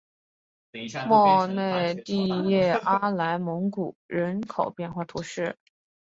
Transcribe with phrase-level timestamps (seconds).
[1.05, 3.69] 莫内蒂耶阿莱蒙
[4.07, 5.55] 人口变化图示